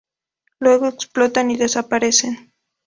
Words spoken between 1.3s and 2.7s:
y desaparecen.